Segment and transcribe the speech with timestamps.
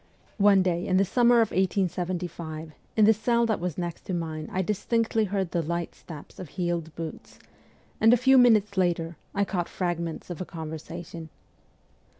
[0.39, 4.49] One day in the summer of 1875, in the cell that was next to mine
[4.51, 7.37] I distinctly heard the light steps of heeled boots,
[7.99, 11.29] and a few minutes later I caught fragments of a conversation.